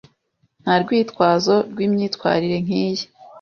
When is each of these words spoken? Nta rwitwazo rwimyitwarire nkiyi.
Nta 0.61 0.73
rwitwazo 0.81 1.55
rwimyitwarire 1.71 2.57
nkiyi. 2.65 3.03